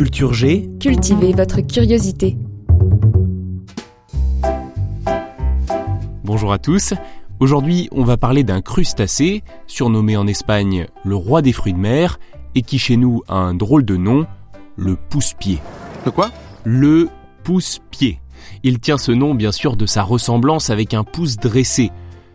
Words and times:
Culture 0.00 0.32
G. 0.32 0.70
Cultivez 0.80 1.34
votre 1.34 1.60
curiosité. 1.60 2.38
Bonjour 6.24 6.54
à 6.54 6.58
tous. 6.58 6.94
Aujourd'hui, 7.38 7.90
on 7.92 8.02
va 8.04 8.16
parler 8.16 8.42
d'un 8.42 8.62
crustacé, 8.62 9.42
surnommé 9.66 10.16
en 10.16 10.26
Espagne 10.26 10.86
le 11.04 11.16
roi 11.16 11.42
des 11.42 11.52
fruits 11.52 11.74
de 11.74 11.78
mer, 11.78 12.18
et 12.54 12.62
qui 12.62 12.78
chez 12.78 12.96
nous 12.96 13.20
a 13.28 13.34
un 13.34 13.52
drôle 13.52 13.84
de 13.84 13.98
nom, 13.98 14.26
le 14.74 14.96
pousse-pied. 14.96 15.58
Le 16.06 16.10
quoi? 16.12 16.30
Le 16.64 17.10
pousse-pied. 17.44 18.22
Il 18.62 18.78
tient 18.78 18.96
ce 18.96 19.12
nom 19.12 19.34
bien 19.34 19.52
sûr 19.52 19.76
de 19.76 19.84
sa 19.84 20.02
ressemblance 20.02 20.70
avec 20.70 20.94
un 20.94 21.04
pouce 21.04 21.36
dressé, 21.36 21.90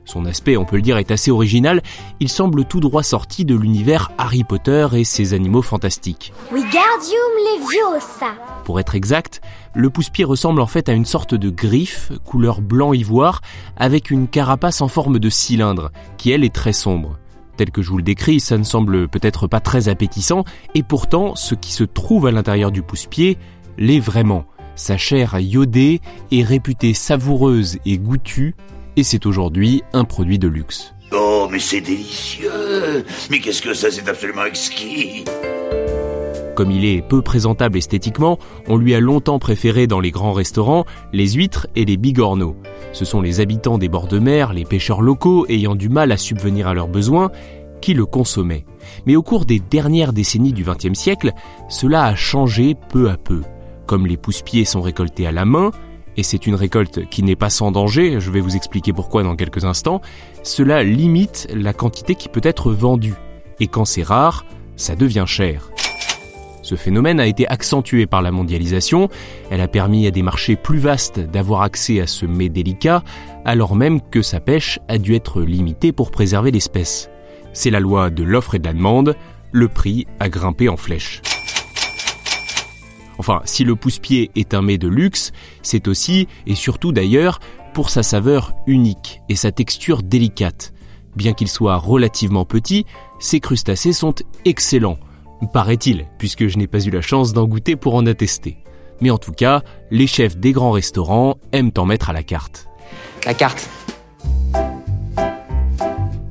son 0.05 0.25
aspect, 0.25 0.55
on 0.55 0.65
peut 0.65 0.75
le 0.75 0.81
dire, 0.81 0.97
est 0.97 1.11
assez 1.11 1.31
original. 1.31 1.81
Il 2.19 2.29
semble 2.29 2.65
tout 2.65 2.79
droit 2.79 3.03
sorti 3.03 3.43
de 3.43 3.55
l'univers 3.55 4.11
Harry 4.17 4.43
Potter 4.43 4.87
et 4.93 5.03
ses 5.03 5.33
animaux 5.33 5.61
fantastiques. 5.61 6.31
Wingardium 6.51 7.31
Leviosa. 7.59 8.33
Pour 8.63 8.79
être 8.79 8.95
exact, 8.95 9.41
le 9.73 9.89
pousse-pied 9.89 10.23
ressemble 10.23 10.61
en 10.61 10.67
fait 10.67 10.89
à 10.89 10.93
une 10.93 11.05
sorte 11.05 11.35
de 11.35 11.49
griffe, 11.49 12.11
couleur 12.23 12.61
blanc 12.61 12.93
ivoire, 12.93 13.41
avec 13.77 14.11
une 14.11 14.27
carapace 14.27 14.81
en 14.81 14.87
forme 14.87 15.19
de 15.19 15.29
cylindre, 15.29 15.91
qui 16.17 16.31
elle 16.31 16.43
est 16.43 16.53
très 16.53 16.73
sombre. 16.73 17.17
Tel 17.57 17.71
que 17.71 17.81
je 17.81 17.89
vous 17.89 17.97
le 17.97 18.03
décris, 18.03 18.39
ça 18.39 18.57
ne 18.57 18.63
semble 18.63 19.07
peut-être 19.07 19.47
pas 19.47 19.59
très 19.59 19.87
appétissant, 19.87 20.43
et 20.73 20.83
pourtant, 20.83 21.35
ce 21.35 21.55
qui 21.55 21.71
se 21.71 21.83
trouve 21.83 22.27
à 22.27 22.31
l'intérieur 22.31 22.71
du 22.71 22.81
pousse-pied 22.81 23.37
l'est 23.77 23.99
vraiment. 23.99 24.45
Sa 24.75 24.97
chair 24.97 25.39
iodée 25.39 26.01
est 26.31 26.43
réputée 26.43 26.93
savoureuse 26.93 27.77
et 27.85 27.97
goûtue, 27.97 28.55
et 28.95 29.03
c'est 29.03 29.25
aujourd'hui 29.25 29.83
un 29.93 30.03
produit 30.03 30.39
de 30.39 30.47
luxe. 30.47 30.93
Oh, 31.11 31.47
mais 31.51 31.59
c'est 31.59 31.81
délicieux 31.81 33.05
Mais 33.29 33.39
qu'est-ce 33.39 33.61
que 33.61 33.73
ça, 33.73 33.91
c'est 33.91 34.07
absolument 34.09 34.45
exquis 34.45 35.23
comme 36.55 36.71
il 36.71 36.85
est 36.85 37.01
peu 37.01 37.21
présentable 37.21 37.77
esthétiquement, 37.77 38.39
on 38.67 38.77
lui 38.77 38.95
a 38.95 39.01
longtemps 39.01 39.39
préféré 39.39 39.87
dans 39.87 39.99
les 39.99 40.11
grands 40.11 40.31
restaurants 40.31 40.85
les 41.11 41.33
huîtres 41.33 41.67
et 41.75 41.83
les 41.83 41.97
bigorneaux. 41.97 42.55
Ce 42.93 43.03
sont 43.03 43.19
les 43.19 43.41
habitants 43.41 43.77
des 43.77 43.89
bords 43.89 44.07
de 44.07 44.19
mer, 44.19 44.53
les 44.53 44.63
pêcheurs 44.63 45.01
locaux 45.01 45.45
ayant 45.49 45.75
du 45.75 45.89
mal 45.89 46.13
à 46.13 46.17
subvenir 46.17 46.69
à 46.69 46.73
leurs 46.73 46.87
besoins, 46.87 47.29
qui 47.81 47.93
le 47.93 48.05
consommaient. 48.05 48.65
Mais 49.05 49.17
au 49.17 49.21
cours 49.21 49.45
des 49.45 49.59
dernières 49.59 50.13
décennies 50.13 50.53
du 50.53 50.63
XXe 50.63 50.97
siècle, 50.97 51.33
cela 51.67 52.05
a 52.05 52.15
changé 52.15 52.75
peu 52.89 53.09
à 53.09 53.17
peu. 53.17 53.41
Comme 53.85 54.07
les 54.07 54.17
pousse-pieds 54.17 54.65
sont 54.65 54.81
récoltés 54.81 55.27
à 55.27 55.33
la 55.33 55.43
main, 55.43 55.71
et 56.17 56.23
c'est 56.23 56.47
une 56.47 56.55
récolte 56.55 57.09
qui 57.09 57.23
n'est 57.23 57.35
pas 57.35 57.49
sans 57.49 57.71
danger, 57.71 58.19
je 58.19 58.31
vais 58.31 58.39
vous 58.39 58.55
expliquer 58.55 58.93
pourquoi 58.93 59.23
dans 59.23 59.35
quelques 59.35 59.65
instants, 59.65 60.01
cela 60.43 60.83
limite 60.83 61.47
la 61.53 61.73
quantité 61.73 62.15
qui 62.15 62.29
peut 62.29 62.41
être 62.43 62.71
vendue. 62.71 63.15
Et 63.59 63.67
quand 63.67 63.85
c'est 63.85 64.03
rare, 64.03 64.45
ça 64.75 64.95
devient 64.95 65.25
cher. 65.27 65.69
Ce 66.61 66.75
phénomène 66.75 67.19
a 67.19 67.27
été 67.27 67.47
accentué 67.47 68.07
par 68.07 68.23
la 68.23 68.31
mondialisation, 68.31 69.07
elle 69.51 69.61
a 69.61 69.67
permis 69.67 70.07
à 70.07 70.11
des 70.11 70.23
marchés 70.23 70.55
plus 70.55 70.79
vastes 70.79 71.19
d'avoir 71.19 71.61
accès 71.61 72.01
à 72.01 72.07
ce 72.07 72.25
mets 72.25 72.49
délicat, 72.49 73.03
alors 73.45 73.75
même 73.75 74.01
que 74.01 74.23
sa 74.23 74.39
pêche 74.39 74.79
a 74.87 74.97
dû 74.97 75.13
être 75.13 75.43
limitée 75.43 75.91
pour 75.91 76.09
préserver 76.09 76.49
l'espèce. 76.49 77.09
C'est 77.53 77.69
la 77.69 77.79
loi 77.79 78.09
de 78.09 78.23
l'offre 78.23 78.55
et 78.55 78.59
de 78.59 78.65
la 78.65 78.73
demande, 78.73 79.15
le 79.51 79.67
prix 79.67 80.07
a 80.19 80.27
grimpé 80.27 80.67
en 80.67 80.75
flèche. 80.75 81.21
Enfin, 83.17 83.41
si 83.45 83.63
le 83.63 83.75
pousse-pied 83.75 84.31
est 84.35 84.53
un 84.53 84.61
mets 84.61 84.77
de 84.77 84.87
luxe, 84.87 85.31
c'est 85.61 85.87
aussi, 85.87 86.27
et 86.47 86.55
surtout 86.55 86.91
d'ailleurs, 86.91 87.39
pour 87.73 87.89
sa 87.89 88.03
saveur 88.03 88.53
unique 88.67 89.21
et 89.29 89.35
sa 89.35 89.51
texture 89.51 90.03
délicate. 90.03 90.73
Bien 91.15 91.33
qu'il 91.33 91.47
soit 91.47 91.77
relativement 91.77 92.45
petit, 92.45 92.85
ces 93.19 93.39
crustacés 93.39 93.93
sont 93.93 94.15
excellents, 94.43 94.97
paraît-il, 95.45 96.05
puisque 96.17 96.47
je 96.47 96.57
n'ai 96.57 96.67
pas 96.67 96.83
eu 96.83 96.89
la 96.89 97.01
chance 97.01 97.33
d'en 97.33 97.45
goûter 97.45 97.75
pour 97.75 97.95
en 97.95 98.05
attester. 98.05 98.57
Mais 99.01 99.09
en 99.09 99.17
tout 99.17 99.31
cas, 99.31 99.61
les 99.91 100.07
chefs 100.07 100.37
des 100.37 100.51
grands 100.51 100.71
restaurants 100.71 101.37
aiment 101.51 101.71
en 101.77 101.85
mettre 101.85 102.09
à 102.09 102.13
la 102.13 102.23
carte. 102.23 102.67
La 103.25 103.33
carte. 103.33 103.69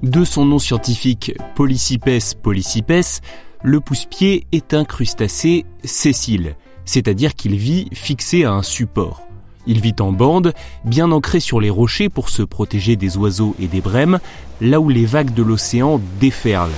De 0.03 0.25
son 0.25 0.45
nom 0.45 0.59
scientifique 0.59 1.33
Polycipes 1.55 2.21
polycipes, 2.43 3.23
le 3.63 3.81
pousse-pied 3.81 4.47
est 4.53 4.75
un 4.75 4.85
crustacé 4.85 5.65
sessile, 5.83 6.57
c'est-à-dire 6.85 7.35
qu'il 7.35 7.57
vit 7.57 7.89
fixé 7.93 8.45
à 8.45 8.53
un 8.53 8.63
support. 8.63 9.23
Il 9.67 9.81
vit 9.81 9.95
en 10.01 10.13
bande, 10.13 10.53
bien 10.85 11.11
ancré 11.11 11.41
sur 11.41 11.61
les 11.61 11.71
rochers 11.71 12.09
pour 12.09 12.29
se 12.29 12.43
protéger 12.43 12.97
des 12.97 13.17
oiseaux 13.17 13.55
et 13.59 13.67
des 13.67 13.81
brèmes, 13.81 14.21
là 14.61 14.81
où 14.81 14.89
les 14.89 15.07
vagues 15.07 15.33
de 15.33 15.43
l'océan 15.43 16.01
déferlent, 16.21 16.71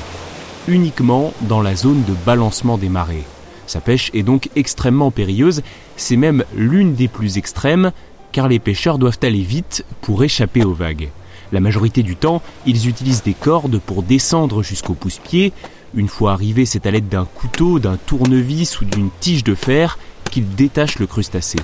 uniquement 0.68 1.32
dans 1.42 1.62
la 1.62 1.74
zone 1.74 2.04
de 2.04 2.14
balancement 2.24 2.78
des 2.78 2.88
marées. 2.88 3.24
Sa 3.66 3.80
pêche 3.80 4.10
est 4.14 4.22
donc 4.22 4.48
extrêmement 4.54 5.10
périlleuse, 5.10 5.62
c'est 5.96 6.16
même 6.16 6.44
l'une 6.54 6.94
des 6.94 7.08
plus 7.08 7.38
extrêmes, 7.38 7.90
car 8.30 8.48
les 8.48 8.60
pêcheurs 8.60 8.98
doivent 8.98 9.18
aller 9.22 9.42
vite 9.42 9.84
pour 10.00 10.22
échapper 10.22 10.64
aux 10.64 10.74
vagues. 10.74 11.08
La 11.52 11.60
majorité 11.60 12.02
du 12.02 12.16
temps, 12.16 12.42
ils 12.66 12.88
utilisent 12.88 13.22
des 13.22 13.34
cordes 13.34 13.80
pour 13.80 14.02
descendre 14.02 14.62
jusqu'au 14.62 14.94
pousse-pied, 14.94 15.52
une 15.96 16.08
fois 16.08 16.32
arrivé, 16.32 16.66
c'est 16.66 16.86
à 16.86 16.90
l'aide 16.90 17.08
d'un 17.08 17.24
couteau, 17.24 17.78
d'un 17.78 17.96
tournevis 17.96 18.80
ou 18.80 18.84
d'une 18.84 19.10
tige 19.18 19.42
de 19.42 19.54
fer 19.54 19.98
qu'il 20.30 20.48
détache 20.54 20.98
le 20.98 21.06
crustacé. 21.06 21.58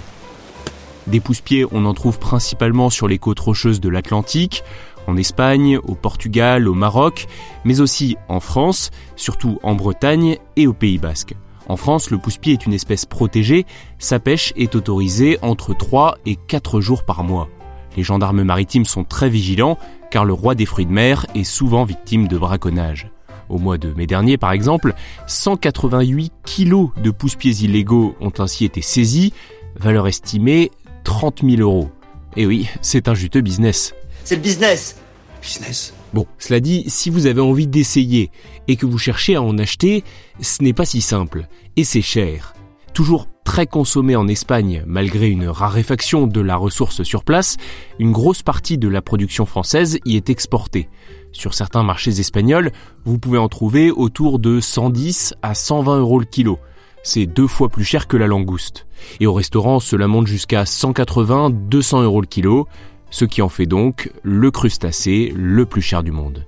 Des 1.06 1.20
pousse-pieds, 1.20 1.66
on 1.70 1.84
en 1.84 1.94
trouve 1.94 2.18
principalement 2.18 2.90
sur 2.90 3.08
les 3.08 3.18
côtes 3.18 3.40
rocheuses 3.40 3.80
de 3.80 3.88
l'Atlantique, 3.88 4.64
en 5.06 5.16
Espagne, 5.16 5.78
au 5.78 5.94
Portugal, 5.94 6.68
au 6.68 6.74
Maroc, 6.74 7.26
mais 7.64 7.80
aussi 7.80 8.16
en 8.28 8.40
France, 8.40 8.90
surtout 9.16 9.58
en 9.62 9.74
Bretagne 9.74 10.36
et 10.56 10.66
au 10.66 10.72
Pays 10.72 10.98
Basque. 10.98 11.34
En 11.68 11.76
France, 11.76 12.10
le 12.10 12.18
pousse-pied 12.18 12.54
est 12.54 12.66
une 12.66 12.72
espèce 12.72 13.04
protégée, 13.04 13.66
sa 13.98 14.18
pêche 14.18 14.52
est 14.56 14.74
autorisée 14.74 15.38
entre 15.42 15.76
3 15.76 16.18
et 16.26 16.36
4 16.36 16.80
jours 16.80 17.04
par 17.04 17.24
mois. 17.24 17.48
Les 17.96 18.02
gendarmes 18.02 18.42
maritimes 18.42 18.84
sont 18.84 19.04
très 19.04 19.28
vigilants 19.28 19.78
car 20.10 20.24
le 20.24 20.32
roi 20.32 20.54
des 20.54 20.66
fruits 20.66 20.86
de 20.86 20.92
mer 20.92 21.26
est 21.34 21.44
souvent 21.44 21.84
victime 21.84 22.28
de 22.28 22.38
braconnage. 22.38 23.11
Au 23.48 23.58
mois 23.58 23.78
de 23.78 23.92
mai 23.94 24.06
dernier, 24.06 24.36
par 24.36 24.52
exemple, 24.52 24.94
188 25.26 26.32
kilos 26.44 26.90
de 27.02 27.10
pousse-pieds 27.10 27.64
illégaux 27.64 28.14
ont 28.20 28.32
ainsi 28.38 28.64
été 28.64 28.82
saisis, 28.82 29.32
valeur 29.76 30.08
estimée 30.08 30.70
30 31.04 31.42
000 31.44 31.60
euros. 31.60 31.90
Et 32.36 32.46
oui, 32.46 32.68
c'est 32.80 33.08
un 33.08 33.14
juteux 33.14 33.40
business. 33.40 33.94
C'est 34.24 34.36
le 34.36 34.42
business. 34.42 34.96
Business 35.42 35.92
Bon, 36.14 36.26
cela 36.38 36.60
dit, 36.60 36.84
si 36.88 37.08
vous 37.08 37.26
avez 37.26 37.40
envie 37.40 37.66
d'essayer 37.66 38.30
et 38.68 38.76
que 38.76 38.86
vous 38.86 38.98
cherchez 38.98 39.34
à 39.34 39.42
en 39.42 39.56
acheter, 39.58 40.04
ce 40.40 40.62
n'est 40.62 40.74
pas 40.74 40.84
si 40.84 41.00
simple. 41.00 41.48
Et 41.76 41.84
c'est 41.84 42.02
cher. 42.02 42.54
Toujours 42.92 43.26
très 43.44 43.66
consommé 43.66 44.14
en 44.14 44.28
Espagne 44.28 44.84
malgré 44.86 45.28
une 45.28 45.48
raréfaction 45.48 46.26
de 46.26 46.40
la 46.40 46.56
ressource 46.56 47.02
sur 47.02 47.24
place, 47.24 47.56
une 47.98 48.12
grosse 48.12 48.42
partie 48.42 48.76
de 48.76 48.88
la 48.88 49.00
production 49.00 49.46
française 49.46 49.98
y 50.04 50.16
est 50.16 50.28
exportée. 50.28 50.88
Sur 51.32 51.54
certains 51.54 51.82
marchés 51.82 52.20
espagnols, 52.20 52.70
vous 53.04 53.18
pouvez 53.18 53.38
en 53.38 53.48
trouver 53.48 53.90
autour 53.90 54.38
de 54.38 54.60
110 54.60 55.34
à 55.42 55.54
120 55.54 55.98
euros 55.98 56.20
le 56.20 56.26
kilo. 56.26 56.58
C'est 57.02 57.26
deux 57.26 57.46
fois 57.46 57.68
plus 57.68 57.84
cher 57.84 58.06
que 58.06 58.16
la 58.16 58.26
langouste. 58.26 58.86
Et 59.18 59.26
au 59.26 59.32
restaurant, 59.32 59.80
cela 59.80 60.06
monte 60.06 60.26
jusqu'à 60.26 60.64
180-200 60.64 62.02
euros 62.02 62.20
le 62.20 62.26
kilo, 62.26 62.68
ce 63.10 63.24
qui 63.24 63.42
en 63.42 63.48
fait 63.48 63.66
donc 63.66 64.12
le 64.22 64.50
crustacé 64.50 65.32
le 65.34 65.66
plus 65.66 65.82
cher 65.82 66.02
du 66.02 66.12
monde. 66.12 66.46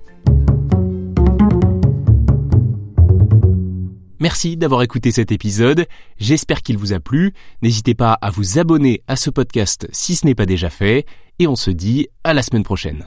Merci 4.19 4.55
d'avoir 4.55 4.81
écouté 4.81 5.11
cet 5.11 5.31
épisode, 5.31 5.85
j'espère 6.17 6.61
qu'il 6.61 6.77
vous 6.77 6.93
a 6.93 6.99
plu, 6.99 7.33
n'hésitez 7.61 7.95
pas 7.95 8.13
à 8.13 8.29
vous 8.29 8.59
abonner 8.59 9.03
à 9.07 9.17
ce 9.17 9.29
podcast 9.29 9.87
si 9.91 10.15
ce 10.15 10.25
n'est 10.25 10.35
pas 10.35 10.45
déjà 10.45 10.69
fait, 10.69 11.05
et 11.37 11.47
on 11.47 11.55
se 11.55 11.69
dit 11.69 12.07
à 12.23 12.33
la 12.33 12.41
semaine 12.41 12.63
prochaine. 12.63 13.05